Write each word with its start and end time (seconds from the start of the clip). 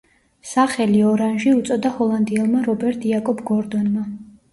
სახელი 0.51 1.01
„ორანჟი“ 1.09 1.51
უწოდა 1.57 1.91
ჰოლანდიელმა 1.97 2.63
რობერტ 2.69 3.05
იაკობ 3.11 3.45
გორდონმა. 3.51 4.07